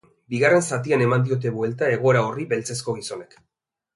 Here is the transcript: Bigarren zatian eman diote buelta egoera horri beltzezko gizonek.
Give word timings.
Bigarren 0.33 0.63
zatian 0.77 1.03
eman 1.07 1.25
diote 1.27 1.51
buelta 1.59 1.91
egoera 1.97 2.25
horri 2.29 2.47
beltzezko 2.55 2.99
gizonek. 3.01 3.37